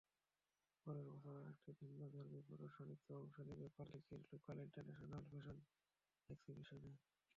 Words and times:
পরের 0.85 1.05
বছর 1.09 1.33
আরেকটি 1.41 1.71
ভিন্নধর্মী 1.79 2.39
প্রদর্শনীতে 2.47 3.11
অংশ 3.15 3.35
নিই 3.49 3.69
বার্লিনের 3.75 4.21
লোকাল 4.31 4.57
ইন্টারন্যাশনাল 4.59 5.23
ফ্যাশন 5.29 5.57
এক্সিবিশনে। 6.29 6.91